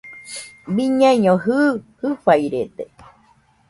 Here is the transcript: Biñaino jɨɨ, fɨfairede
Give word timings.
Biñaino 0.75 1.33
jɨɨ, 1.43 1.63
fɨfairede 1.99 2.85